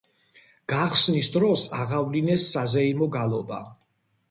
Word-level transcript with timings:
გახსნის 0.71 1.29
დროს 1.35 1.67
აღავლინეს 1.81 2.49
საზეიმო 2.57 3.11
გალობა. 3.19 3.63